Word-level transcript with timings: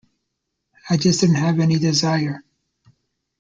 I 0.89 0.97
just 0.97 1.21
didn't 1.21 1.35
have 1.35 1.59
any 1.59 1.77
desire. 1.77 2.43